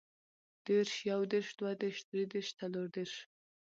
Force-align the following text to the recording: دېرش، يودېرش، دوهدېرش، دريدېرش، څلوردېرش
دېرش، 0.69 0.93
يودېرش، 1.09 1.49
دوهدېرش، 1.59 1.97
دريدېرش، 2.09 2.49
څلوردېرش 2.59 3.13